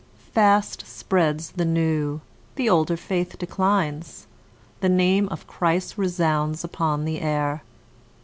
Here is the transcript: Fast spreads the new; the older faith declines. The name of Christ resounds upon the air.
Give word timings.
Fast 0.33 0.83
spreads 0.87 1.51
the 1.51 1.63
new; 1.63 2.21
the 2.55 2.67
older 2.67 2.97
faith 2.97 3.37
declines. 3.37 4.25
The 4.79 4.89
name 4.89 5.29
of 5.29 5.45
Christ 5.45 5.95
resounds 5.95 6.63
upon 6.63 7.05
the 7.05 7.21
air. 7.21 7.61